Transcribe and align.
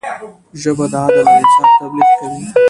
ژبه 0.61 0.85
د 0.91 0.93
عدل 1.03 1.25
او 1.31 1.35
انصاف 1.41 1.69
تبلیغ 1.79 2.09
کوي 2.19 2.43